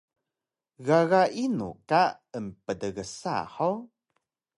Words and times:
Gaga 0.87 1.19
inu 1.43 1.67
ka 1.89 2.01
emptgsa 2.39 3.35
hug? 3.53 3.79